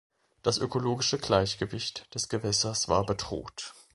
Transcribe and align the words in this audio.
Das 0.41 0.57
ökologische 0.57 1.19
Gleichgewicht 1.19 2.07
des 2.15 2.27
Gewässers 2.27 2.89
war 2.89 3.05
bedroht. 3.05 3.75